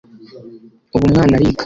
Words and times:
ubu 0.95 1.05
umwana 1.07 1.33
ariga 1.37 1.59